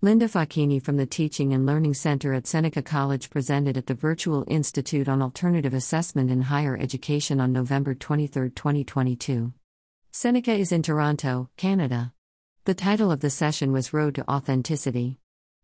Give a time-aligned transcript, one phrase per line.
[0.00, 4.44] Linda Facchini from the Teaching and Learning Center at Seneca College presented at the Virtual
[4.46, 9.52] Institute on Alternative Assessment in Higher Education on November 23, 2022.
[10.12, 12.12] Seneca is in Toronto, Canada.
[12.64, 15.18] The title of the session was Road to Authenticity.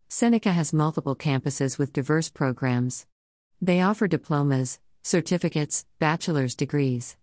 [0.09, 3.07] Seneca has multiple campuses with diverse programs.
[3.61, 7.15] They offer diplomas, certificates, bachelor's degrees.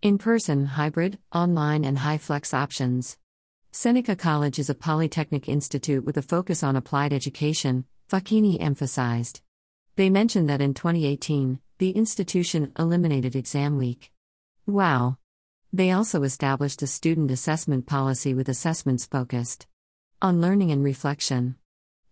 [0.00, 3.18] In person, hybrid, online, and high flex options.
[3.76, 9.40] Seneca College is a polytechnic institute with a focus on applied education, Facchini emphasized.
[9.96, 14.12] They mentioned that in 2018, the institution eliminated exam week.
[14.64, 15.18] Wow!
[15.72, 19.66] They also established a student assessment policy with assessments focused
[20.22, 21.56] on learning and reflection.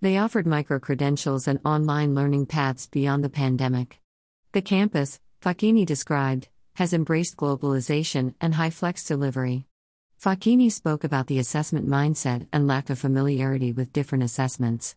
[0.01, 4.01] They offered micro credentials and online learning paths beyond the pandemic.
[4.51, 9.69] The campus, Facchini described, has embraced globalization and high flex delivery.
[10.23, 14.95] Facchini spoke about the assessment mindset and lack of familiarity with different assessments.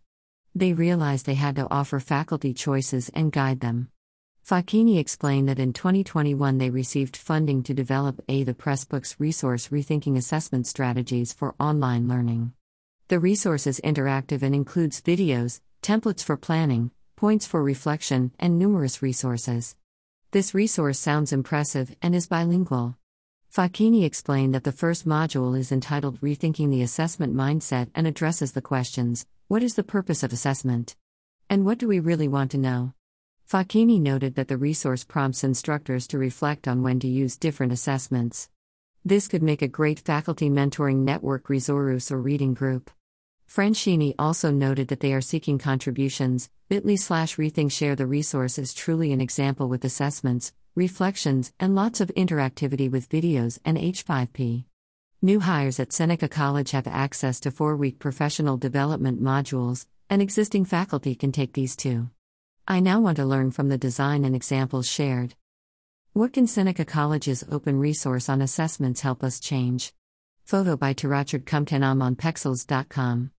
[0.54, 3.90] They realized they had to offer faculty choices and guide them.
[4.48, 10.16] Facchini explained that in 2021 they received funding to develop a the Pressbooks resource Rethinking
[10.16, 12.54] Assessment Strategies for Online Learning.
[13.08, 19.02] The resource is interactive and includes videos, templates for planning, points for reflection, and numerous
[19.02, 19.76] resources.
[20.30, 22.96] This resource sounds impressive and is bilingual.
[23.56, 28.62] Facchini explained that the first module is entitled Rethinking the Assessment Mindset and addresses the
[28.62, 30.98] questions What is the purpose of assessment?
[31.50, 32.92] And what do we really want to know?
[33.50, 38.50] Facchini noted that the resource prompts instructors to reflect on when to use different assessments.
[39.06, 42.92] This could make a great faculty mentoring network resource or reading group.
[43.50, 46.50] Franchini also noted that they are seeking contributions.
[46.68, 52.02] bit.ly slash rethink share the resource is truly an example with assessments, reflections, and lots
[52.02, 54.66] of interactivity with videos and H5P.
[55.22, 60.66] New hires at Seneca College have access to four week professional development modules, and existing
[60.66, 62.10] faculty can take these too.
[62.68, 65.36] I now want to learn from the design and examples shared.
[66.14, 69.94] What can Seneca College's open resource on assessments help us change?
[70.44, 73.32] Photo by Tirachard Kumtanom on Pexels.com.